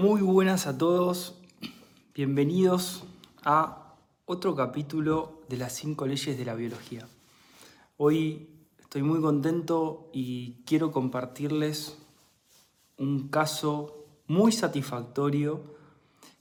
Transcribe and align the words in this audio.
Muy 0.00 0.22
buenas 0.22 0.68
a 0.68 0.78
todos, 0.78 1.34
bienvenidos 2.14 3.02
a 3.42 3.96
otro 4.26 4.54
capítulo 4.54 5.40
de 5.48 5.56
las 5.56 5.72
cinco 5.72 6.06
leyes 6.06 6.38
de 6.38 6.44
la 6.44 6.54
biología. 6.54 7.08
Hoy 7.96 8.48
estoy 8.78 9.02
muy 9.02 9.20
contento 9.20 10.08
y 10.12 10.62
quiero 10.66 10.92
compartirles 10.92 11.98
un 12.96 13.28
caso 13.28 14.06
muy 14.28 14.52
satisfactorio 14.52 15.64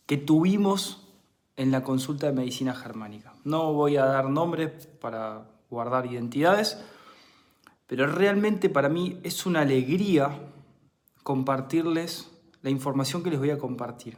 que 0.06 0.18
tuvimos 0.18 1.08
en 1.56 1.72
la 1.72 1.82
consulta 1.84 2.28
de 2.28 2.34
medicina 2.34 2.76
germánica. 2.76 3.34
No 3.44 3.74
voy 3.74 3.98
a 3.98 4.06
dar 4.06 4.30
nombres 4.30 4.86
para 5.02 5.50
guardar 5.72 6.06
identidades, 6.06 6.78
pero 7.88 8.06
realmente 8.06 8.70
para 8.70 8.88
mí 8.88 9.20
es 9.24 9.48
una 9.48 9.62
alegría 9.62 10.44
compartirles 11.24 12.37
la 12.62 12.70
información 12.70 13.24
que 13.24 13.30
les 13.30 13.40
voy 13.40 13.52
a 13.52 13.58
compartir. 13.58 14.18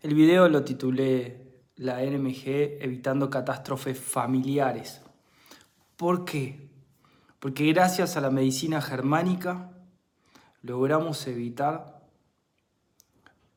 El 0.00 0.14
video 0.14 0.48
lo 0.48 0.64
titulé 0.64 1.62
La 1.76 2.02
NMG 2.02 2.78
evitando 2.80 3.28
catástrofes 3.28 3.98
familiares. 3.98 5.02
¿Por 5.96 6.24
qué? 6.24 6.70
Porque 7.38 7.66
gracias 7.72 8.16
a 8.16 8.20
la 8.20 8.30
medicina 8.30 8.80
germánica 8.80 9.72
logramos 10.62 11.26
evitar 11.26 12.06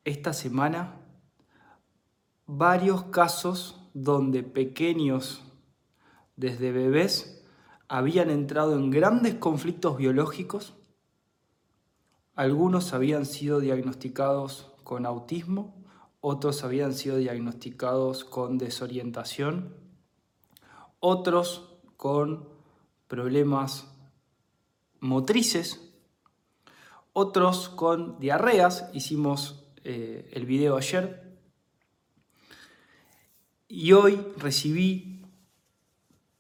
esta 0.04 0.34
semana 0.34 0.96
varios 2.46 3.06
casos 3.06 3.90
donde 3.94 4.44
pequeños, 4.44 5.44
desde 6.36 6.72
bebés, 6.72 7.46
habían 7.88 8.30
entrado 8.30 8.76
en 8.76 8.90
grandes 8.90 9.36
conflictos 9.36 9.98
biológicos 9.98 10.74
algunos 12.36 12.94
habían 12.94 13.26
sido 13.26 13.60
diagnosticados 13.60 14.72
con 14.84 15.06
autismo, 15.06 15.76
otros 16.20 16.64
habían 16.64 16.94
sido 16.94 17.18
diagnosticados 17.18 18.24
con 18.24 18.58
desorientación, 18.58 19.76
otros 21.00 21.70
con 21.98 22.48
problemas 23.08 23.88
motrices, 25.00 25.94
otros 27.12 27.70
con 27.70 28.20
diarreas, 28.20 28.90
hicimos 28.94 29.66
eh, 29.84 30.30
el 30.34 30.46
video 30.46 30.78
ayer, 30.78 31.38
y 33.68 33.92
hoy 33.92 34.20
recibí 34.38 35.22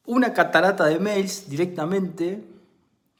una 0.05 0.33
catarata 0.33 0.85
de 0.85 0.99
mails 0.99 1.49
directamente 1.49 2.52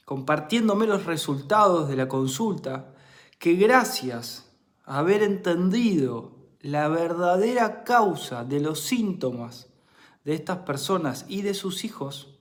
compartiéndome 0.06 0.86
los 0.86 1.06
resultados 1.06 1.88
de 1.88 1.96
la 1.96 2.08
consulta, 2.08 2.94
que 3.40 3.56
gracias 3.56 4.50
a 4.86 5.00
haber 5.00 5.24
entendido 5.24 6.32
la 6.60 6.88
verdadera 6.88 7.84
causa 7.84 8.44
de 8.44 8.60
los 8.60 8.82
síntomas 8.82 9.68
de 10.24 10.34
estas 10.34 10.60
personas 10.60 11.26
y 11.28 11.42
de 11.42 11.54
sus 11.54 11.84
hijos, 11.84 12.40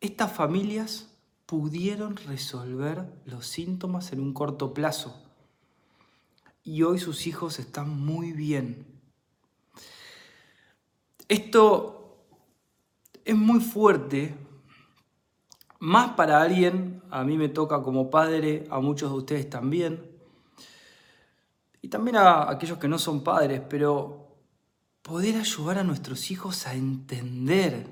estas 0.00 0.32
familias 0.32 1.08
pudieron 1.46 2.16
resolver 2.16 3.10
los 3.24 3.46
síntomas 3.46 4.12
en 4.12 4.20
un 4.20 4.34
corto 4.34 4.74
plazo. 4.74 5.18
Y 6.62 6.82
hoy 6.82 6.98
sus 6.98 7.26
hijos 7.26 7.58
están 7.58 7.88
muy 7.88 8.32
bien. 8.32 8.86
Esto 11.26 12.26
es 13.24 13.34
muy 13.34 13.60
fuerte 13.60 14.34
más 15.78 16.10
para 16.12 16.42
alguien, 16.42 17.02
a 17.10 17.24
mí 17.24 17.36
me 17.36 17.48
toca 17.48 17.82
como 17.82 18.10
padre, 18.10 18.66
a 18.70 18.80
muchos 18.80 19.10
de 19.10 19.16
ustedes 19.18 19.50
también, 19.50 20.10
y 21.80 21.88
también 21.88 22.16
a 22.16 22.50
aquellos 22.50 22.78
que 22.78 22.88
no 22.88 22.98
son 22.98 23.22
padres, 23.22 23.62
pero 23.68 24.36
poder 25.02 25.36
ayudar 25.36 25.78
a 25.78 25.84
nuestros 25.84 26.30
hijos 26.30 26.66
a 26.66 26.74
entender, 26.74 27.86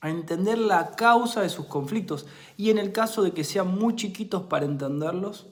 a 0.00 0.10
entender 0.10 0.58
la 0.58 0.96
causa 0.96 1.42
de 1.42 1.48
sus 1.48 1.66
conflictos, 1.66 2.26
y 2.56 2.70
en 2.70 2.78
el 2.78 2.92
caso 2.92 3.22
de 3.22 3.32
que 3.32 3.44
sean 3.44 3.68
muy 3.68 3.94
chiquitos 3.94 4.42
para 4.42 4.66
entenderlos, 4.66 5.46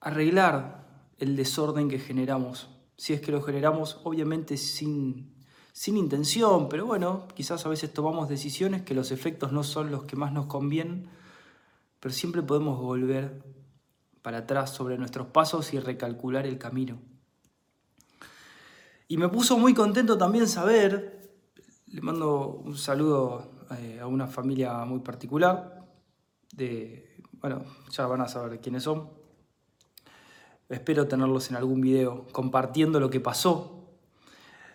arreglar 0.00 0.86
el 1.18 1.36
desorden 1.36 1.88
que 1.88 1.98
generamos, 1.98 2.68
si 2.96 3.12
es 3.12 3.20
que 3.20 3.32
lo 3.32 3.42
generamos 3.42 4.00
obviamente 4.04 4.56
sin 4.56 5.37
sin 5.78 5.96
intención, 5.96 6.68
pero 6.68 6.86
bueno, 6.86 7.28
quizás 7.36 7.64
a 7.64 7.68
veces 7.68 7.92
tomamos 7.94 8.28
decisiones 8.28 8.82
que 8.82 8.94
los 8.94 9.12
efectos 9.12 9.52
no 9.52 9.62
son 9.62 9.92
los 9.92 10.02
que 10.06 10.16
más 10.16 10.32
nos 10.32 10.46
convienen, 10.46 11.08
pero 12.00 12.12
siempre 12.12 12.42
podemos 12.42 12.80
volver 12.80 13.40
para 14.20 14.38
atrás 14.38 14.74
sobre 14.74 14.98
nuestros 14.98 15.28
pasos 15.28 15.72
y 15.72 15.78
recalcular 15.78 16.48
el 16.48 16.58
camino. 16.58 16.98
Y 19.06 19.18
me 19.18 19.28
puso 19.28 19.56
muy 19.56 19.72
contento 19.72 20.18
también 20.18 20.48
saber, 20.48 21.30
le 21.86 22.00
mando 22.00 22.48
un 22.48 22.76
saludo 22.76 23.48
eh, 23.78 24.00
a 24.02 24.08
una 24.08 24.26
familia 24.26 24.84
muy 24.84 24.98
particular, 24.98 25.86
de, 26.56 27.22
bueno, 27.34 27.62
ya 27.92 28.04
van 28.08 28.22
a 28.22 28.26
saber 28.26 28.60
quiénes 28.60 28.82
son. 28.82 29.10
Espero 30.68 31.06
tenerlos 31.06 31.50
en 31.50 31.56
algún 31.56 31.80
video 31.80 32.26
compartiendo 32.32 32.98
lo 32.98 33.10
que 33.10 33.20
pasó 33.20 33.77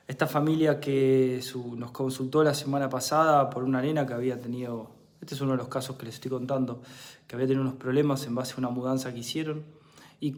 esta 0.07 0.27
familia 0.27 0.79
que 0.79 1.41
nos 1.75 1.91
consultó 1.91 2.43
la 2.43 2.53
semana 2.53 2.89
pasada 2.89 3.49
por 3.49 3.63
una 3.63 3.81
nena 3.81 4.05
que 4.05 4.13
había 4.13 4.39
tenido, 4.39 4.91
este 5.21 5.35
es 5.35 5.41
uno 5.41 5.51
de 5.51 5.57
los 5.57 5.67
casos 5.67 5.95
que 5.95 6.05
les 6.05 6.15
estoy 6.15 6.31
contando, 6.31 6.81
que 7.27 7.35
había 7.35 7.47
tenido 7.47 7.61
unos 7.61 7.75
problemas 7.75 8.25
en 8.25 8.35
base 8.35 8.53
a 8.53 8.57
una 8.57 8.69
mudanza 8.69 9.13
que 9.13 9.19
hicieron 9.19 9.63
y, 10.19 10.37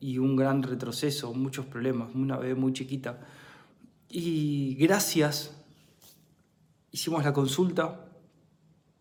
y 0.00 0.18
un 0.18 0.36
gran 0.36 0.62
retroceso, 0.62 1.32
muchos 1.32 1.66
problemas, 1.66 2.14
una 2.14 2.36
bebé 2.36 2.54
muy 2.54 2.72
chiquita. 2.72 3.20
Y 4.10 4.74
gracias, 4.74 5.54
hicimos 6.90 7.24
la 7.24 7.32
consulta 7.32 8.07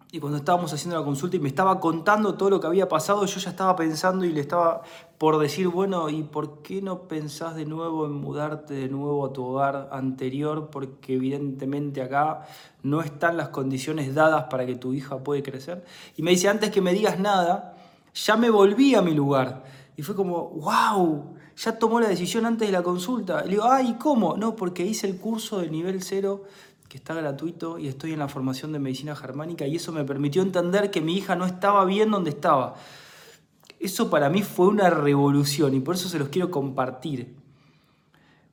y 0.10 0.20
cuando 0.20 0.38
estábamos 0.38 0.72
haciendo 0.72 0.98
la 0.98 1.04
consulta 1.04 1.36
y 1.36 1.40
me 1.40 1.50
estaba 1.50 1.82
contando 1.82 2.36
todo 2.36 2.50
lo 2.50 2.62
que 2.62 2.68
había 2.68 2.88
pasado, 2.88 3.26
yo 3.26 3.40
ya 3.40 3.50
estaba 3.50 3.76
pensando 3.76 4.24
y 4.24 4.32
le 4.32 4.40
estaba 4.40 4.82
por 5.18 5.38
decir, 5.38 5.68
bueno, 5.68 6.10
¿y 6.10 6.24
por 6.24 6.62
qué 6.62 6.82
no 6.82 7.10
pensás 7.10 7.56
de 7.56 7.66
nuevo 7.66 8.06
en 8.06 8.14
mudarte 8.14 8.74
de 8.74 8.88
nuevo 8.88 9.26
a 9.26 9.34
tu 9.34 9.44
hogar 9.44 9.90
anterior? 9.92 10.70
Porque 10.72 11.16
evidentemente 11.16 12.02
acá 12.02 12.46
no 12.84 13.02
están 13.02 13.36
las 13.36 13.50
condiciones 13.50 14.16
dadas 14.16 14.46
para 14.50 14.66
que 14.66 14.76
tu 14.76 14.94
hija 14.94 15.18
pueda 15.18 15.44
crecer. 15.44 15.84
Y 16.16 16.24
me 16.24 16.32
dice, 16.32 16.48
antes 16.48 16.72
que 16.72 16.80
me 16.80 16.94
digas 16.94 17.20
nada, 17.20 17.76
ya 18.14 18.38
me 18.38 18.50
volví 18.50 18.96
a 18.96 19.02
mi 19.02 19.14
lugar. 19.14 19.66
Y 19.98 20.04
fue 20.04 20.16
como, 20.16 20.52
wow, 20.52 21.36
ya 21.58 21.78
tomó 21.78 22.00
la 22.00 22.08
decisión 22.08 22.46
antes 22.46 22.70
de 22.70 22.72
la 22.72 22.82
consulta. 22.82 23.42
Y 23.44 23.50
le 23.50 23.56
digo, 23.56 23.66
ay, 23.66 23.98
¿cómo? 24.00 24.38
No, 24.38 24.56
porque 24.56 24.86
hice 24.86 25.08
el 25.08 25.18
curso 25.18 25.60
de 25.60 25.70
nivel 25.70 26.02
cero 26.02 26.44
que 26.90 26.98
está 26.98 27.14
gratuito 27.14 27.78
y 27.78 27.88
estoy 27.88 28.14
en 28.14 28.20
la 28.20 28.28
formación 28.28 28.72
de 28.72 28.80
medicina 28.80 29.16
germánica 29.16 29.68
y 29.68 29.76
eso 29.76 29.92
me 29.92 30.06
permitió 30.06 30.42
entender 30.42 30.90
que 30.90 31.02
mi 31.02 31.18
hija 31.18 31.36
no 31.36 31.46
estaba 31.46 31.84
bien 31.86 32.12
donde 32.12 32.30
estaba. 32.30 32.76
Eso 33.80 34.10
para 34.10 34.30
mí 34.30 34.42
fue 34.42 34.68
una 34.68 34.90
revolución 34.90 35.74
y 35.74 35.80
por 35.80 35.96
eso 35.96 36.10
se 36.10 36.18
los 36.18 36.30
quiero 36.30 36.50
compartir. 36.50 37.36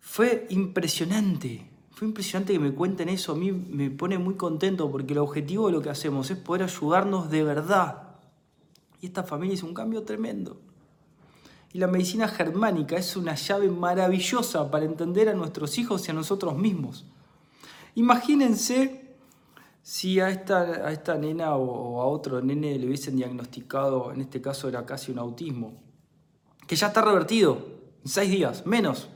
Fue 0.00 0.46
impresionante, 0.50 1.70
fue 1.90 2.08
impresionante 2.08 2.52
que 2.52 2.58
me 2.58 2.74
cuenten 2.74 3.08
eso, 3.08 3.32
a 3.32 3.36
mí 3.36 3.52
me 3.52 3.90
pone 3.90 4.18
muy 4.18 4.34
contento 4.34 4.90
porque 4.90 5.12
el 5.12 5.18
objetivo 5.18 5.68
de 5.68 5.72
lo 5.72 5.82
que 5.82 5.90
hacemos 5.90 6.30
es 6.30 6.36
poder 6.36 6.64
ayudarnos 6.64 7.30
de 7.30 7.42
verdad. 7.44 8.02
Y 9.00 9.06
esta 9.06 9.22
familia 9.22 9.54
hizo 9.54 9.66
un 9.66 9.74
cambio 9.74 10.02
tremendo. 10.02 10.60
Y 11.72 11.78
la 11.78 11.86
medicina 11.86 12.28
germánica 12.28 12.96
es 12.96 13.16
una 13.16 13.34
llave 13.34 13.68
maravillosa 13.68 14.70
para 14.70 14.84
entender 14.84 15.28
a 15.28 15.34
nuestros 15.34 15.78
hijos 15.78 16.06
y 16.06 16.10
a 16.10 16.14
nosotros 16.14 16.56
mismos. 16.56 17.04
Imagínense 17.94 19.16
si 19.82 20.18
a 20.18 20.30
esta, 20.30 20.60
a 20.86 20.92
esta 20.92 21.16
nena 21.16 21.56
o, 21.56 22.00
a 22.00 22.06
otro 22.06 22.40
nene 22.40 22.78
le 22.78 22.86
hubiesen 22.86 23.16
diagnosticado, 23.16 24.12
en 24.12 24.22
este 24.22 24.40
caso 24.40 24.68
era 24.68 24.86
casi 24.86 25.12
un 25.12 25.18
autismo, 25.18 25.82
que 26.66 26.74
ya 26.74 26.88
está 26.88 27.02
revertido 27.02 27.58
en 28.02 28.08
seis 28.08 28.30
días, 28.30 28.66
menos. 28.66 29.08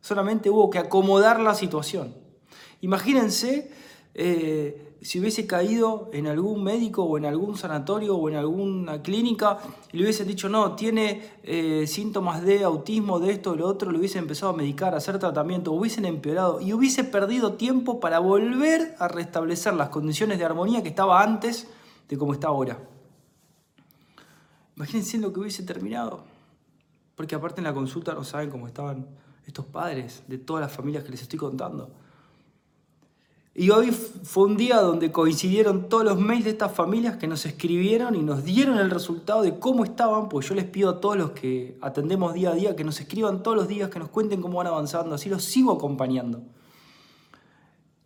Solamente 0.00 0.50
hubo 0.50 0.68
que 0.70 0.78
acomodar 0.78 1.38
la 1.38 1.54
situación. 1.54 2.14
Imagínense 2.80 3.70
eh, 4.14 4.92
si 5.02 5.18
hubiese 5.18 5.46
caído 5.46 6.10
en 6.12 6.28
algún 6.28 6.62
médico 6.62 7.02
o 7.02 7.18
en 7.18 7.24
algún 7.24 7.56
sanatorio 7.56 8.16
o 8.16 8.28
en 8.28 8.36
alguna 8.36 9.02
clínica 9.02 9.58
y 9.92 9.96
le 9.96 10.04
hubiesen 10.04 10.28
dicho, 10.28 10.48
no, 10.48 10.76
tiene 10.76 11.38
eh, 11.42 11.86
síntomas 11.88 12.42
de 12.42 12.62
autismo, 12.62 13.18
de 13.18 13.32
esto, 13.32 13.52
de 13.52 13.58
lo 13.58 13.66
otro, 13.66 13.90
le 13.90 13.98
hubiesen 13.98 14.22
empezado 14.22 14.52
a 14.52 14.56
medicar, 14.56 14.94
a 14.94 14.98
hacer 14.98 15.18
tratamiento, 15.18 15.72
hubiesen 15.72 16.04
empeorado 16.04 16.60
y 16.60 16.72
hubiese 16.72 17.02
perdido 17.02 17.54
tiempo 17.54 17.98
para 17.98 18.20
volver 18.20 18.94
a 18.98 19.08
restablecer 19.08 19.74
las 19.74 19.88
condiciones 19.88 20.38
de 20.38 20.44
armonía 20.44 20.82
que 20.82 20.90
estaba 20.90 21.20
antes 21.20 21.66
de 22.08 22.16
como 22.16 22.34
está 22.34 22.48
ahora. 22.48 22.78
Imagínense 24.76 25.18
lo 25.18 25.32
que 25.32 25.40
hubiese 25.40 25.64
terminado. 25.64 26.24
Porque 27.16 27.34
aparte 27.34 27.60
en 27.60 27.64
la 27.64 27.74
consulta 27.74 28.14
no 28.14 28.24
saben 28.24 28.50
cómo 28.50 28.66
estaban 28.66 29.06
estos 29.46 29.66
padres 29.66 30.22
de 30.28 30.38
todas 30.38 30.62
las 30.62 30.72
familias 30.72 31.04
que 31.04 31.10
les 31.10 31.22
estoy 31.22 31.38
contando 31.38 31.90
Y 33.54 33.68
hoy 33.68 33.90
fue 33.90 34.44
un 34.44 34.56
día 34.56 34.80
donde 34.80 35.12
coincidieron 35.12 35.90
todos 35.90 36.04
los 36.04 36.18
mails 36.18 36.44
de 36.44 36.50
estas 36.50 36.72
familias 36.72 37.18
que 37.18 37.26
nos 37.26 37.44
escribieron 37.44 38.14
y 38.14 38.22
nos 38.22 38.44
dieron 38.44 38.78
el 38.78 38.90
resultado 38.90 39.42
de 39.42 39.58
cómo 39.58 39.84
estaban, 39.84 40.30
pues 40.30 40.48
yo 40.48 40.54
les 40.54 40.64
pido 40.64 40.88
a 40.88 41.00
todos 41.00 41.18
los 41.18 41.32
que 41.32 41.76
atendemos 41.82 42.32
día 42.32 42.52
a 42.52 42.54
día 42.54 42.74
que 42.74 42.82
nos 42.82 42.98
escriban 42.98 43.42
todos 43.42 43.58
los 43.58 43.68
días, 43.68 43.90
que 43.90 43.98
nos 43.98 44.08
cuenten 44.08 44.40
cómo 44.40 44.56
van 44.56 44.68
avanzando, 44.68 45.14
así 45.14 45.28
los 45.28 45.44
sigo 45.44 45.70
acompañando. 45.70 46.42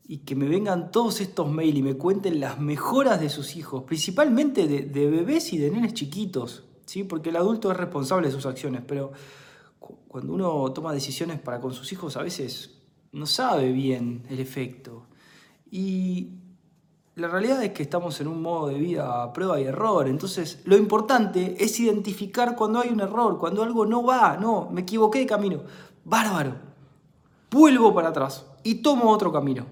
Y 0.09 0.19
que 0.19 0.35
me 0.35 0.49
vengan 0.49 0.91
todos 0.91 1.21
estos 1.21 1.49
mails 1.49 1.77
y 1.77 1.83
me 1.83 1.95
cuenten 1.95 2.41
las 2.41 2.59
mejoras 2.59 3.21
de 3.21 3.29
sus 3.29 3.55
hijos, 3.55 3.85
principalmente 3.85 4.67
de, 4.67 5.11
bebés 5.11 5.53
y 5.53 5.59
de 5.59 5.71
nenes 5.71 5.95
chiquitos, 5.95 6.65
¿sí? 6.87 7.05
porque 7.05 7.31
el 7.31 7.37
adulto 7.37 7.71
es 7.71 7.77
responsable 7.77 8.29
de 8.29 8.35
sus 8.35 8.47
acciones, 8.47 8.83
pero 8.85 9.13
cuando 10.09 10.33
uno 10.33 10.73
toma 10.73 10.93
decisiones 10.93 11.39
para 11.39 11.61
con 11.61 11.73
sus 11.73 11.93
hijos 11.93 12.17
a 12.17 12.23
veces 12.23 12.79
no 13.13 13.27
sabe 13.27 13.71
bien 13.71 14.25
el 14.29 14.41
efecto. 14.41 15.07
Y 15.71 16.31
la 17.17 17.29
realidad 17.29 17.63
es 17.63 17.73
que 17.73 17.83
estamos 17.83 18.21
en 18.21 18.29
un 18.29 18.43
modo 18.43 18.69
de 18.69 18.75
vida 18.75 19.23
a 19.23 19.33
prueba 19.33 19.59
y 19.59 19.65
error. 19.65 20.07
Entonces, 20.07 20.61
lo 20.65 20.77
importante 20.77 21.57
es 21.59 21.81
identificar 21.81 22.55
cuando 22.55 22.81
hay 22.81 22.91
un 22.91 23.01
error, 23.01 23.39
cuando 23.39 23.63
algo 23.63 23.87
no 23.87 24.05
va, 24.05 24.37
no, 24.37 24.69
me 24.71 24.83
equivoqué 24.83 25.21
de 25.21 25.27
camino. 25.27 25.63
Bárbaro. 26.05 26.55
Vuelvo 27.51 27.95
para 27.95 28.09
atrás 28.09 28.45
y 28.63 28.77
tomo 28.77 29.11
otro 29.11 29.33
camino. 29.33 29.65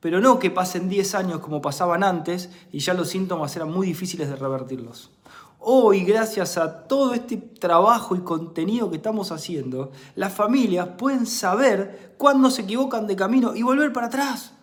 Pero 0.00 0.20
no 0.20 0.38
que 0.38 0.50
pasen 0.50 0.88
10 0.88 1.14
años 1.14 1.40
como 1.40 1.60
pasaban 1.60 2.02
antes 2.02 2.50
y 2.72 2.80
ya 2.80 2.94
los 2.94 3.08
síntomas 3.08 3.54
eran 3.54 3.70
muy 3.70 3.86
difíciles 3.86 4.28
de 4.28 4.36
revertirlos. 4.36 5.10
Hoy, 5.60 6.04
gracias 6.04 6.56
a 6.56 6.86
todo 6.86 7.14
este 7.14 7.36
trabajo 7.36 8.14
y 8.14 8.20
contenido 8.20 8.90
que 8.90 8.96
estamos 8.96 9.32
haciendo, 9.32 9.90
las 10.14 10.32
familias 10.32 10.90
pueden 10.96 11.26
saber 11.26 12.14
cuándo 12.16 12.48
se 12.50 12.62
equivocan 12.62 13.08
de 13.08 13.16
camino 13.16 13.56
y 13.56 13.62
volver 13.62 13.92
para 13.92 14.06
atrás. 14.06 14.54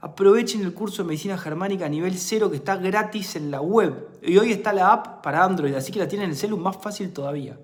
Aprovechen 0.00 0.62
el 0.62 0.74
curso 0.74 1.02
de 1.02 1.08
medicina 1.08 1.38
germánica 1.38 1.86
a 1.86 1.88
nivel 1.88 2.18
cero 2.18 2.50
que 2.50 2.56
está 2.56 2.76
gratis 2.76 3.36
en 3.36 3.50
la 3.52 3.60
web. 3.60 4.08
Y 4.20 4.36
hoy 4.36 4.50
está 4.50 4.72
la 4.72 4.92
app 4.92 5.22
para 5.22 5.44
Android, 5.44 5.74
así 5.74 5.92
que 5.92 6.00
la 6.00 6.08
tienen 6.08 6.26
en 6.26 6.30
el 6.32 6.36
celu 6.36 6.56
más 6.56 6.76
fácil 6.76 7.12
todavía. 7.12 7.58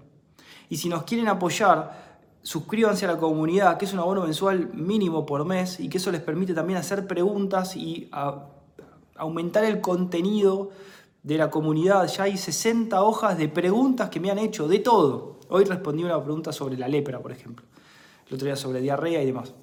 Y 0.69 0.77
si 0.77 0.89
nos 0.89 1.03
quieren 1.03 1.29
apoyar, 1.29 2.17
suscríbanse 2.43 3.05
a 3.07 3.13
la 3.13 3.19
comunidad, 3.19 3.77
que 3.77 3.85
es 3.85 3.93
un 3.93 3.99
abono 3.99 4.23
mensual 4.23 4.73
mínimo 4.73 5.27
por 5.27 5.45
mes 5.45 5.81
y 5.81 5.89
que 5.89 5.99
eso 5.99 6.13
les 6.13 6.23
permite 6.23 6.55
también 6.55 6.79
hacer 6.79 7.07
preguntas 7.07 7.77
y 7.77 8.09
aumentar 9.17 9.65
el 9.65 9.81
contenido 9.81 10.71
de 11.23 11.39
la 11.39 11.51
comunidad. 11.51 12.07
Ya 12.09 12.25
hay 12.25 12.37
60 12.37 13.03
hojas 13.03 13.39
de 13.39 13.49
preguntas 13.49 14.11
que 14.11 14.21
me 14.21 14.31
han 14.31 14.39
hecho, 14.39 14.69
de 14.69 14.79
todo. 14.79 15.39
Hoy 15.49 15.65
respondí 15.65 16.05
una 16.05 16.23
pregunta 16.23 16.53
sobre 16.53 16.77
la 16.77 16.89
lepra, 16.89 17.21
por 17.21 17.33
ejemplo. 17.33 17.65
El 18.29 18.35
otro 18.35 18.47
día 18.47 18.57
sobre 18.57 18.81
diarrea 18.81 19.23
y 19.23 19.27
demás. 19.27 19.55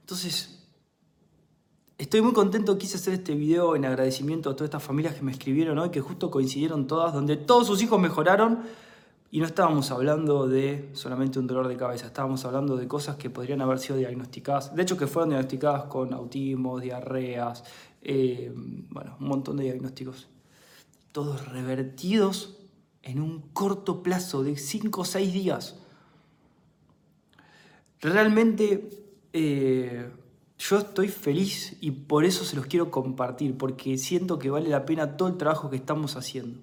Entonces, 0.00 0.64
estoy 1.98 2.20
muy 2.20 2.32
contento. 2.32 2.76
Quise 2.78 2.96
hacer 2.96 3.14
este 3.14 3.34
video 3.34 3.76
en 3.76 3.84
agradecimiento 3.84 4.50
a 4.50 4.56
todas 4.56 4.66
estas 4.66 4.82
familias 4.82 5.14
que 5.14 5.22
me 5.22 5.32
escribieron 5.32 5.78
hoy, 5.78 5.90
que 5.90 6.00
justo 6.00 6.30
coincidieron 6.30 6.86
todas, 6.86 7.12
donde 7.12 7.36
todos 7.36 7.66
sus 7.66 7.82
hijos 7.82 8.00
mejoraron. 8.00 8.60
Y 9.30 9.40
no 9.40 9.46
estábamos 9.46 9.90
hablando 9.90 10.46
de 10.46 10.88
solamente 10.92 11.38
un 11.38 11.48
dolor 11.48 11.66
de 11.66 11.76
cabeza, 11.76 12.06
estábamos 12.06 12.44
hablando 12.44 12.76
de 12.76 12.86
cosas 12.86 13.16
que 13.16 13.28
podrían 13.28 13.60
haber 13.60 13.80
sido 13.80 13.98
diagnosticadas, 13.98 14.74
de 14.74 14.82
hecho 14.82 14.96
que 14.96 15.08
fueron 15.08 15.30
diagnosticadas 15.30 15.84
con 15.84 16.14
autismo, 16.14 16.78
diarreas, 16.78 17.64
eh, 18.02 18.52
bueno, 18.54 19.16
un 19.20 19.28
montón 19.28 19.56
de 19.56 19.64
diagnósticos, 19.64 20.28
todos 21.12 21.48
revertidos 21.48 22.56
en 23.02 23.20
un 23.20 23.40
corto 23.52 24.02
plazo 24.02 24.42
de 24.42 24.56
5 24.56 25.00
o 25.00 25.04
6 25.04 25.32
días. 25.32 25.76
Realmente 28.00 28.90
eh, 29.32 30.10
yo 30.58 30.78
estoy 30.78 31.08
feliz 31.08 31.76
y 31.80 31.90
por 31.90 32.24
eso 32.24 32.44
se 32.44 32.56
los 32.56 32.66
quiero 32.66 32.90
compartir, 32.90 33.56
porque 33.56 33.98
siento 33.98 34.38
que 34.38 34.50
vale 34.50 34.68
la 34.68 34.86
pena 34.86 35.16
todo 35.16 35.28
el 35.28 35.36
trabajo 35.36 35.70
que 35.70 35.76
estamos 35.76 36.16
haciendo. 36.16 36.60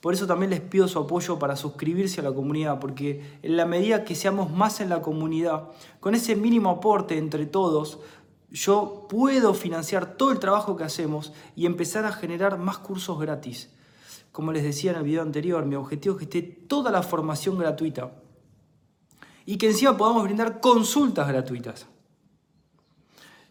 Por 0.00 0.14
eso 0.14 0.26
también 0.26 0.50
les 0.50 0.60
pido 0.60 0.86
su 0.86 0.98
apoyo 0.98 1.38
para 1.38 1.56
suscribirse 1.56 2.20
a 2.20 2.24
la 2.24 2.32
comunidad, 2.32 2.78
porque 2.78 3.38
en 3.42 3.56
la 3.56 3.66
medida 3.66 4.04
que 4.04 4.14
seamos 4.14 4.50
más 4.50 4.80
en 4.80 4.88
la 4.88 5.02
comunidad, 5.02 5.64
con 5.98 6.14
ese 6.14 6.36
mínimo 6.36 6.70
aporte 6.70 7.18
entre 7.18 7.46
todos, 7.46 7.98
yo 8.50 9.06
puedo 9.08 9.52
financiar 9.54 10.16
todo 10.16 10.32
el 10.32 10.38
trabajo 10.38 10.76
que 10.76 10.84
hacemos 10.84 11.32
y 11.54 11.66
empezar 11.66 12.04
a 12.06 12.12
generar 12.12 12.58
más 12.58 12.78
cursos 12.78 13.18
gratis. 13.18 13.70
Como 14.32 14.52
les 14.52 14.62
decía 14.62 14.92
en 14.92 14.98
el 14.98 15.04
video 15.04 15.22
anterior, 15.22 15.66
mi 15.66 15.74
objetivo 15.74 16.14
es 16.14 16.18
que 16.18 16.24
esté 16.24 16.42
toda 16.42 16.90
la 16.90 17.02
formación 17.02 17.58
gratuita 17.58 18.12
y 19.44 19.56
que 19.58 19.68
encima 19.68 19.96
podamos 19.96 20.24
brindar 20.24 20.60
consultas 20.60 21.28
gratuitas. 21.28 21.86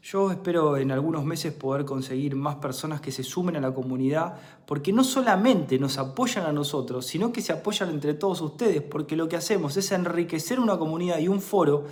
Yo 0.09 0.31
espero 0.31 0.77
en 0.77 0.91
algunos 0.91 1.25
meses 1.25 1.51
poder 1.51 1.83
conseguir 1.83 2.33
más 2.35 2.55
personas 2.55 3.01
que 3.01 3.11
se 3.11 3.23
sumen 3.23 3.57
a 3.57 3.59
la 3.59 3.73
comunidad, 3.73 4.35
porque 4.65 4.93
no 4.93 5.03
solamente 5.03 5.77
nos 5.77 5.97
apoyan 5.97 6.45
a 6.45 6.53
nosotros, 6.53 7.05
sino 7.05 7.33
que 7.33 7.41
se 7.41 7.51
apoyan 7.51 7.89
entre 7.89 8.13
todos 8.13 8.39
ustedes, 8.39 8.81
porque 8.81 9.17
lo 9.17 9.27
que 9.27 9.35
hacemos 9.35 9.75
es 9.75 9.91
enriquecer 9.91 10.61
una 10.61 10.77
comunidad 10.77 11.19
y 11.19 11.27
un 11.27 11.41
foro 11.41 11.83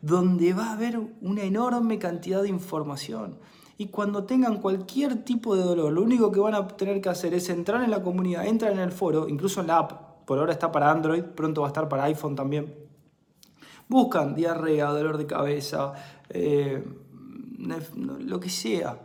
donde 0.00 0.52
va 0.52 0.66
a 0.66 0.72
haber 0.72 1.00
una 1.20 1.42
enorme 1.42 1.98
cantidad 1.98 2.42
de 2.42 2.48
información. 2.48 3.38
Y 3.76 3.88
cuando 3.88 4.24
tengan 4.24 4.60
cualquier 4.60 5.24
tipo 5.24 5.56
de 5.56 5.62
dolor, 5.62 5.92
lo 5.92 6.02
único 6.02 6.30
que 6.30 6.40
van 6.40 6.54
a 6.54 6.68
tener 6.68 7.00
que 7.00 7.08
hacer 7.08 7.34
es 7.34 7.48
entrar 7.48 7.82
en 7.82 7.90
la 7.90 8.02
comunidad, 8.02 8.46
entrar 8.46 8.72
en 8.72 8.78
el 8.78 8.92
foro, 8.92 9.28
incluso 9.28 9.60
en 9.60 9.66
la 9.66 9.78
app, 9.78 10.26
por 10.26 10.38
ahora 10.38 10.52
está 10.52 10.70
para 10.70 10.90
Android, 10.90 11.22
pronto 11.22 11.62
va 11.62 11.68
a 11.68 11.70
estar 11.70 11.88
para 11.88 12.04
iPhone 12.04 12.36
también. 12.36 12.74
Buscan 13.88 14.34
diarrea, 14.34 14.90
dolor 14.90 15.18
de 15.18 15.26
cabeza, 15.26 15.92
eh, 16.30 16.84
lo 18.20 18.40
que 18.40 18.48
sea. 18.48 19.00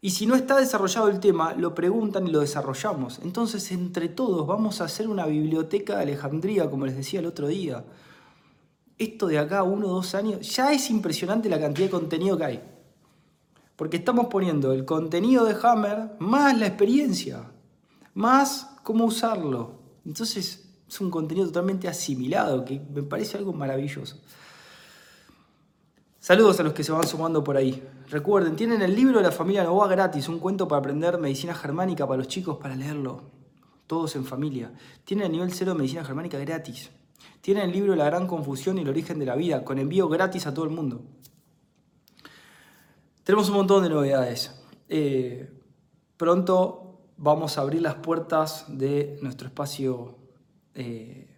Y 0.00 0.10
si 0.10 0.26
no 0.26 0.34
está 0.36 0.58
desarrollado 0.58 1.08
el 1.08 1.18
tema, 1.18 1.54
lo 1.54 1.74
preguntan 1.74 2.26
y 2.26 2.30
lo 2.30 2.40
desarrollamos. 2.40 3.20
Entonces, 3.22 3.72
entre 3.72 4.08
todos, 4.08 4.46
vamos 4.46 4.80
a 4.80 4.84
hacer 4.84 5.08
una 5.08 5.26
biblioteca 5.26 5.96
de 5.96 6.02
Alejandría, 6.02 6.70
como 6.70 6.86
les 6.86 6.96
decía 6.96 7.20
el 7.20 7.26
otro 7.26 7.48
día 7.48 7.84
esto 8.98 9.26
de 9.26 9.38
acá 9.38 9.62
uno 9.62 9.88
o 9.88 9.94
dos 9.94 10.14
años, 10.14 10.40
ya 10.54 10.72
es 10.72 10.90
impresionante 10.90 11.48
la 11.48 11.60
cantidad 11.60 11.86
de 11.86 11.90
contenido 11.90 12.36
que 12.36 12.44
hay. 12.44 12.62
Porque 13.76 13.96
estamos 13.96 14.26
poniendo 14.26 14.72
el 14.72 14.84
contenido 14.84 15.44
de 15.44 15.56
Hammer 15.62 16.12
más 16.18 16.56
la 16.56 16.66
experiencia, 16.66 17.50
más 18.14 18.76
cómo 18.82 19.04
usarlo. 19.04 19.80
Entonces 20.06 20.64
es 20.88 21.00
un 21.00 21.10
contenido 21.10 21.46
totalmente 21.46 21.88
asimilado, 21.88 22.64
que 22.64 22.78
me 22.78 23.02
parece 23.02 23.36
algo 23.36 23.52
maravilloso. 23.52 24.20
Saludos 26.20 26.60
a 26.60 26.62
los 26.62 26.72
que 26.72 26.84
se 26.84 26.92
van 26.92 27.06
sumando 27.06 27.44
por 27.44 27.56
ahí. 27.56 27.82
Recuerden, 28.08 28.56
tienen 28.56 28.80
el 28.80 28.94
libro 28.94 29.18
de 29.18 29.24
la 29.24 29.32
familia 29.32 29.64
Novoa 29.64 29.88
gratis, 29.88 30.28
un 30.28 30.38
cuento 30.38 30.68
para 30.68 30.78
aprender 30.78 31.18
medicina 31.18 31.54
germánica 31.54 32.06
para 32.06 32.18
los 32.18 32.28
chicos, 32.28 32.56
para 32.56 32.76
leerlo, 32.76 33.24
todos 33.86 34.14
en 34.16 34.24
familia. 34.24 34.72
Tienen 35.04 35.26
el 35.26 35.32
nivel 35.32 35.52
cero 35.52 35.72
de 35.72 35.78
medicina 35.78 36.04
germánica 36.04 36.38
gratis. 36.38 36.90
Tiene 37.40 37.64
el 37.64 37.72
libro 37.72 37.94
La 37.96 38.06
gran 38.06 38.26
confusión 38.26 38.78
y 38.78 38.82
el 38.82 38.88
origen 38.88 39.18
de 39.18 39.26
la 39.26 39.36
vida, 39.36 39.64
con 39.64 39.78
envío 39.78 40.08
gratis 40.08 40.46
a 40.46 40.54
todo 40.54 40.64
el 40.64 40.70
mundo. 40.70 41.02
Tenemos 43.24 43.48
un 43.48 43.54
montón 43.54 43.82
de 43.82 43.88
novedades. 43.88 44.54
Eh, 44.88 45.50
pronto 46.16 47.00
vamos 47.16 47.56
a 47.56 47.62
abrir 47.62 47.82
las 47.82 47.94
puertas 47.94 48.66
de 48.68 49.18
nuestro 49.22 49.48
espacio 49.48 50.18
eh, 50.74 51.28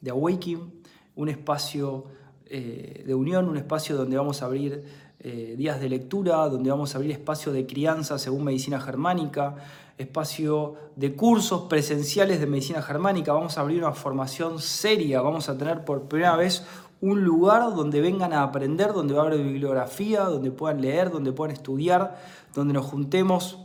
de 0.00 0.10
Awakening, 0.10 0.82
un 1.14 1.28
espacio 1.28 2.06
eh, 2.46 3.04
de 3.06 3.14
unión, 3.14 3.48
un 3.48 3.56
espacio 3.56 3.96
donde 3.96 4.16
vamos 4.16 4.42
a 4.42 4.46
abrir 4.46 4.84
días 5.20 5.80
de 5.80 5.88
lectura, 5.88 6.48
donde 6.48 6.70
vamos 6.70 6.94
a 6.94 6.98
abrir 6.98 7.10
espacio 7.10 7.52
de 7.52 7.66
crianza 7.66 8.18
según 8.18 8.44
medicina 8.44 8.80
germánica, 8.80 9.56
espacio 9.98 10.76
de 10.94 11.14
cursos 11.16 11.62
presenciales 11.62 12.38
de 12.38 12.46
medicina 12.46 12.82
germánica, 12.82 13.32
vamos 13.32 13.58
a 13.58 13.62
abrir 13.62 13.78
una 13.78 13.92
formación 13.92 14.60
seria, 14.60 15.20
vamos 15.20 15.48
a 15.48 15.58
tener 15.58 15.84
por 15.84 16.02
primera 16.02 16.36
vez 16.36 16.64
un 17.00 17.24
lugar 17.24 17.74
donde 17.74 18.00
vengan 18.00 18.32
a 18.32 18.42
aprender, 18.42 18.92
donde 18.92 19.14
va 19.14 19.22
a 19.22 19.26
haber 19.26 19.42
bibliografía, 19.42 20.22
donde 20.22 20.50
puedan 20.50 20.80
leer, 20.80 21.10
donde 21.10 21.32
puedan 21.32 21.54
estudiar, 21.54 22.18
donde 22.54 22.74
nos 22.74 22.86
juntemos 22.86 23.58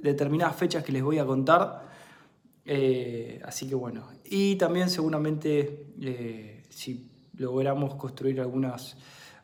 determinadas 0.00 0.56
fechas 0.56 0.84
que 0.84 0.92
les 0.92 1.02
voy 1.02 1.18
a 1.18 1.24
contar. 1.24 1.82
Eh, 2.66 3.40
así 3.44 3.68
que 3.68 3.74
bueno, 3.74 4.08
y 4.24 4.56
también 4.56 4.90
seguramente 4.90 5.86
eh, 6.00 6.62
si 6.68 7.10
logramos 7.36 7.94
construir 7.94 8.40
algunas 8.40 8.96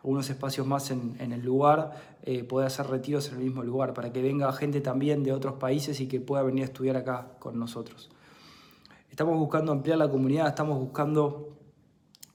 algunos 0.02 0.30
espacios 0.30 0.66
más 0.66 0.90
en, 0.90 1.16
el 1.20 1.42
lugar, 1.42 2.16
eh, 2.22 2.42
poder 2.42 2.66
hacer 2.66 2.86
retiros 2.86 3.28
en 3.28 3.34
el 3.34 3.44
mismo 3.44 3.62
lugar, 3.62 3.92
para 3.92 4.12
que 4.12 4.22
venga 4.22 4.50
gente 4.52 4.80
también 4.80 5.22
de 5.22 5.32
otros 5.32 5.54
países 5.54 6.00
y 6.00 6.08
que 6.08 6.20
pueda 6.20 6.42
venir 6.42 6.62
a 6.62 6.66
estudiar 6.66 6.96
acá 6.96 7.32
con 7.38 7.58
nosotros. 7.58 8.10
Estamos 9.10 9.38
buscando 9.38 9.72
ampliar 9.72 9.98
la 9.98 10.10
comunidad, 10.10 10.48
estamos 10.48 10.78
buscando 10.78 11.50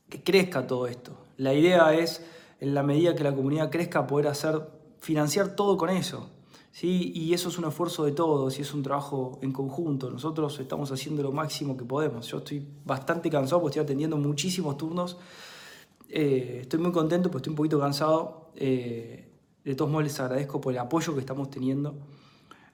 que 0.10 0.22
crezca 0.22 0.68
todo 0.68 0.86
esto. 0.86 1.18
La 1.38 1.54
idea 1.54 1.94
es, 1.94 2.24
en 2.60 2.76
la 2.76 2.84
medida 2.84 3.16
que 3.16 3.24
la 3.24 3.34
comunidad 3.34 3.72
crezca, 3.72 4.06
poder 4.06 4.28
hacer, 4.28 4.62
financiar 5.00 5.56
todo 5.56 5.76
con 5.76 5.90
eso. 5.90 6.30
¿sí? 6.72 7.12
Y 7.16 7.34
eso 7.34 7.50
es 7.50 7.58
un 7.58 7.66
esfuerzo 7.66 8.06
de 8.06 8.12
todos 8.12 8.60
y 8.60 8.62
es 8.62 8.74
un 8.76 8.84
trabajo 8.84 9.40
en 9.42 9.52
conjunto. 9.52 10.12
Nosotros 10.12 10.60
estamos 10.60 10.92
haciendo 10.92 11.24
lo 11.24 11.32
máximo 11.32 11.76
que 11.76 11.84
podemos. 11.84 12.28
Yo 12.28 12.38
estoy 12.38 12.68
bastante 12.86 13.32
cansado 13.32 13.62
porque 13.62 13.80
estoy 13.80 13.86
atendiendo 13.86 14.18
muchísimos 14.18 14.78
turnos 14.78 15.18
Eh, 16.10 16.60
estoy 16.62 16.80
muy 16.80 16.92
contento, 16.92 17.30
pues 17.30 17.42
estoy 17.42 17.52
un 17.52 17.58
poquito 17.58 17.80
cansado. 17.80 18.52
Eh, 18.56 19.30
de 19.64 19.76
todos 19.76 19.90
modos 19.90 20.04
les 20.04 20.20
agradezco 20.20 20.62
por 20.62 20.74
el 20.74 20.80
apoyo 20.80 21.14
que 21.14 21.20
estamos 21.20 21.50
teniendo. 21.50 21.96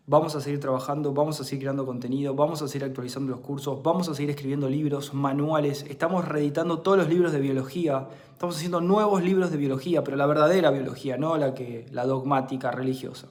Vamos 0.08 0.36
a 0.36 0.42
seguir 0.42 0.60
trabajando, 0.60 1.14
vamos 1.14 1.40
a 1.40 1.44
seguir 1.44 1.62
creando 1.62 1.86
contenido, 1.86 2.34
vamos 2.34 2.62
a 2.62 2.68
seguir 2.68 2.86
actualizando 2.86 3.32
los 3.32 3.40
cursos, 3.40 3.82
vamos 3.82 4.10
a 4.10 4.16
seguir 4.16 4.32
escribiendo 4.32 4.68
libros, 4.68 5.14
manuales. 5.14 5.86
Estamos 5.88 6.28
reeditando 6.28 6.80
todos 6.80 6.98
los 6.98 7.08
libros 7.08 7.32
de 7.32 7.40
biología. 7.40 8.08
Estamos 8.34 8.58
haciendo 8.58 8.82
nuevos 8.82 9.24
libros 9.24 9.52
de 9.52 9.58
biología, 9.58 10.04
pero 10.04 10.18
la 10.18 10.26
verdadera 10.26 10.72
biología, 10.72 11.18
no 11.18 11.38
la 11.38 11.54
que 11.54 11.86
la 11.92 12.06
dogmática 12.06 12.72
religiosa. 12.72 13.30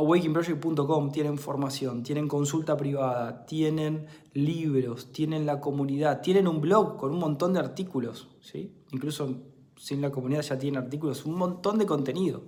Awakeningproject.com 0.00 1.12
tienen 1.12 1.38
formación, 1.38 2.02
tienen 2.02 2.26
consulta 2.26 2.76
privada, 2.76 3.44
tienen 3.44 4.06
libros, 4.32 5.12
tienen 5.12 5.44
la 5.44 5.60
comunidad, 5.60 6.22
tienen 6.22 6.48
un 6.48 6.60
blog 6.60 6.96
con 6.96 7.12
un 7.12 7.18
montón 7.18 7.52
de 7.52 7.60
artículos, 7.60 8.28
¿sí? 8.40 8.72
Incluso 8.92 9.42
sin 9.76 10.00
la 10.00 10.10
comunidad 10.10 10.42
ya 10.42 10.58
tienen 10.58 10.82
artículos, 10.82 11.26
un 11.26 11.34
montón 11.34 11.78
de 11.78 11.86
contenido. 11.86 12.42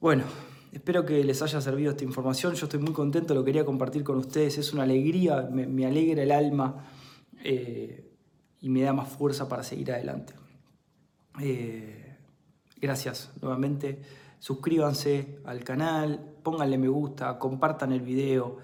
Bueno, 0.00 0.24
espero 0.72 1.04
que 1.04 1.24
les 1.24 1.40
haya 1.40 1.60
servido 1.60 1.90
esta 1.92 2.04
información. 2.04 2.54
Yo 2.54 2.66
estoy 2.66 2.80
muy 2.80 2.92
contento, 2.92 3.34
lo 3.34 3.42
quería 3.42 3.64
compartir 3.64 4.04
con 4.04 4.18
ustedes. 4.18 4.58
Es 4.58 4.72
una 4.72 4.82
alegría, 4.82 5.48
me, 5.50 5.86
alegra 5.86 6.22
el 6.22 6.30
alma 6.30 6.86
eh, 7.42 8.12
y 8.60 8.68
me 8.68 8.82
da 8.82 8.92
más 8.92 9.08
fuerza 9.08 9.48
para 9.48 9.62
seguir 9.62 9.92
adelante. 9.92 10.34
Eh, 11.40 12.16
gracias 12.80 13.32
nuevamente 13.40 14.00
suscríbanse 14.38 15.40
al 15.44 15.64
canal, 15.64 16.34
pónganle 16.42 16.78
me 16.78 16.88
gusta, 16.88 17.38
compartan 17.38 17.92
el 17.92 18.00
video 18.00 18.58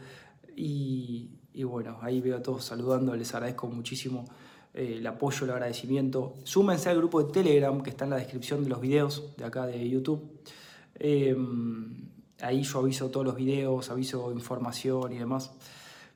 y, 0.57 1.31
bueno, 1.64 1.99
ahí 2.00 2.21
veo 2.21 2.37
a 2.37 2.43
todos 2.43 2.64
saludando, 2.64 3.14
les 3.14 3.35
agradezco 3.35 3.66
muchísimo 3.66 4.25
eh, 4.73 4.97
el 4.99 5.07
apoyo, 5.07 5.45
el 5.45 5.52
agradecimiento. 5.52 6.35
Súmense 6.45 6.88
al 6.88 6.97
grupo 6.99 7.23
de 7.23 7.33
Telegram 7.33 7.83
que 7.83 7.90
está 7.90 8.04
en 8.04 8.11
la 8.11 8.16
descripción 8.16 8.62
de 8.62 8.71
los 8.71 8.81
videos 8.81 9.35
de 9.37 9.45
acá 9.45 9.66
de 9.66 9.88
YouTube. 9.88 10.40
Em, 10.97 12.09
ahí 12.40 12.62
yo 12.62 12.78
aviso 12.78 13.11
todos 13.11 13.26
los 13.26 13.37
videos, 13.37 13.90
aviso 13.90 14.33
información 14.33 15.12
y 15.12 15.19
demás. 15.19 15.52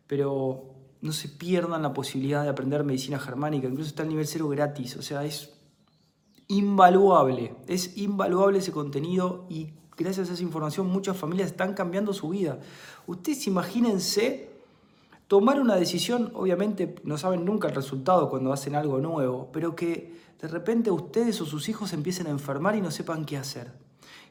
Pero 0.06 0.74
no 1.00 1.12
se 1.12 1.28
pierdan 1.28 1.82
la 1.82 1.92
posibilidad 1.92 2.42
de 2.42 2.48
aprender 2.48 2.82
medicina 2.84 3.18
germánica, 3.18 3.68
incluso 3.68 3.90
está 3.90 4.02
al 4.02 4.08
nivel 4.08 4.26
cero 4.26 4.48
gratis, 4.48 4.96
o 4.96 5.02
sea, 5.02 5.24
es 5.24 5.57
invaluable, 6.48 7.54
es 7.66 7.96
invaluable 7.96 8.58
ese 8.58 8.72
contenido 8.72 9.44
y 9.48 9.68
gracias 9.96 10.30
a 10.30 10.32
esa 10.32 10.42
información 10.42 10.86
muchas 10.86 11.16
familias 11.16 11.50
están 11.50 11.74
cambiando 11.74 12.12
su 12.12 12.30
vida. 12.30 12.58
Ustedes 13.06 13.46
imagínense 13.46 14.50
tomar 15.28 15.60
una 15.60 15.76
decisión, 15.76 16.32
obviamente 16.34 16.96
no 17.04 17.18
saben 17.18 17.44
nunca 17.44 17.68
el 17.68 17.74
resultado 17.74 18.30
cuando 18.30 18.52
hacen 18.52 18.74
algo 18.74 18.98
nuevo, 18.98 19.50
pero 19.52 19.76
que 19.76 20.16
de 20.40 20.48
repente 20.48 20.90
ustedes 20.90 21.40
o 21.40 21.46
sus 21.46 21.68
hijos 21.68 21.92
empiecen 21.92 22.26
a 22.28 22.30
enfermar 22.30 22.76
y 22.76 22.80
no 22.80 22.90
sepan 22.90 23.24
qué 23.24 23.36
hacer. 23.36 23.72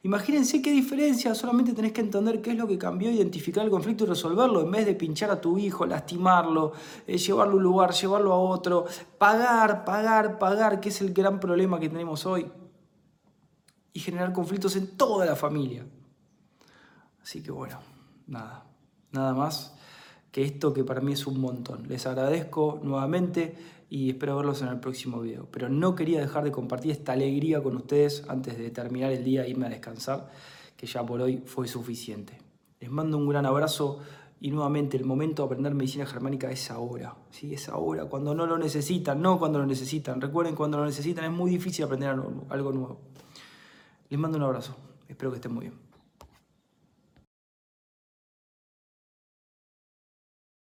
Imagínense 0.04 0.62
qué 0.62 0.72
diferencia, 0.72 1.34
solamente 1.34 1.74
tenés 1.74 1.92
que 1.92 2.02
entender 2.02 2.42
qué 2.42 2.52
es 2.52 2.58
lo 2.58 2.68
que 2.68 2.78
cambió, 2.78 3.10
identificar 3.10 3.64
el 3.64 3.72
conflicto 3.72 4.04
y 4.04 4.08
resolverlo, 4.08 4.62
en 4.62 4.72
vez 4.72 4.86
de 4.86 4.96
pinchar 4.96 5.32
a 5.32 5.42
tu 5.42 5.58
hijo, 5.58 5.86
lastimarlo, 5.86 6.74
eh, 7.06 7.18
llevarlo 7.18 7.54
a 7.54 7.58
un 7.58 7.64
lugar, 7.64 7.94
llevarlo 7.94 8.34
a 8.34 8.40
otro, 8.40 8.86
pagar, 9.18 9.86
pagar, 9.86 10.38
pagar, 10.38 10.80
que 10.80 10.90
es 10.90 11.02
el 11.02 11.14
gran 11.14 11.40
problema 11.40 11.80
que 11.80 11.90
tenemos 11.90 12.26
hoy, 12.26 12.50
y 13.94 14.00
generar 14.00 14.34
conflictos 14.34 14.76
en 14.76 14.96
toda 14.96 15.26
la 15.26 15.36
familia. 15.36 15.86
Así 17.22 17.42
que 17.42 17.52
bueno, 17.52 17.80
nada, 18.28 18.66
nada 19.12 19.34
más 19.34 19.77
que 20.38 20.44
esto 20.44 20.72
que 20.72 20.84
para 20.84 21.02
mí 21.02 21.14
es 21.14 21.26
un 21.26 21.42
montón. 21.42 21.88
Les 21.88 22.06
agradezco 22.06 22.80
nuevamente 22.84 23.56
y 23.90 24.12
espero 24.12 24.38
verlos 24.38 24.62
en 24.62 24.68
el 24.68 24.80
próximo 24.80 25.20
video. 25.20 25.48
Pero 25.50 25.68
no 25.68 25.96
quería 25.96 26.20
dejar 26.20 26.44
de 26.44 26.52
compartir 26.52 26.92
esta 26.92 27.14
alegría 27.14 27.64
con 27.64 27.76
ustedes 27.76 28.24
antes 28.28 28.56
de 28.56 28.70
terminar 28.70 29.12
el 29.12 29.24
día 29.24 29.46
e 29.46 29.50
irme 29.50 29.66
a 29.66 29.70
descansar, 29.70 30.30
que 30.76 30.86
ya 30.86 31.04
por 31.04 31.22
hoy 31.22 31.42
fue 31.44 31.68
suficiente. 31.68 32.38
Les 32.80 32.92
mando 32.92 33.18
un 33.18 33.28
gran 33.28 33.48
abrazo 33.48 33.98
y 34.40 34.52
nuevamente 34.52 34.96
el 34.96 35.06
momento 35.06 35.42
de 35.42 35.46
aprender 35.48 35.74
medicina 35.74 36.06
germánica 36.06 36.52
es 36.52 36.70
ahora, 36.70 37.16
¿sí? 37.32 37.56
es 37.56 37.68
ahora, 37.68 38.06
cuando 38.06 38.36
no 38.36 38.46
lo 38.46 38.60
necesitan, 38.60 39.20
no 39.20 39.40
cuando 39.40 39.58
lo 39.58 39.66
necesitan. 39.66 40.22
Recuerden, 40.22 40.54
cuando 40.54 40.78
lo 40.78 40.86
necesitan 40.86 41.26
es 41.26 41.32
muy 41.32 41.50
difícil 41.50 41.84
aprender 41.84 42.10
algo 42.12 42.72
nuevo. 42.72 43.00
Les 44.08 44.20
mando 44.20 44.38
un 44.38 44.44
abrazo, 44.44 44.76
espero 45.08 45.32
que 45.32 45.38
estén 45.38 45.56
muy 45.56 45.62
bien. 45.62 45.87